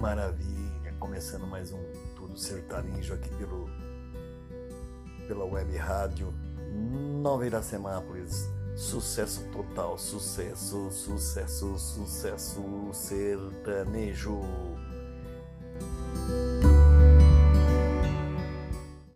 Maravilha, 0.00 0.94
começando 0.98 1.46
mais 1.46 1.72
um 1.72 1.84
Tudo 2.16 2.34
Sertanejo 2.34 3.12
aqui 3.12 3.28
pelo 3.34 3.68
pela 5.28 5.44
web 5.44 5.76
rádio 5.76 6.32
Nova 7.20 7.44
Iracemápolis. 7.44 8.48
Sucesso 8.74 9.44
total, 9.52 9.98
sucesso, 9.98 10.90
sucesso, 10.90 11.78
sucesso 11.78 12.62
sertanejo. 12.94 14.40